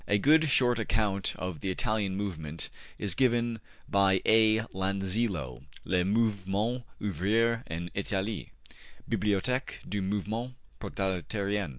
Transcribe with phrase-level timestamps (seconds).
[0.07, 4.61] A good, short account of the Italian movement is given by A.
[4.73, 8.51] Lanzillo, ``Le Mouvement Ouvrier en Italie,''
[9.07, 11.69] Bibliotheque du Mouvement Proletarien.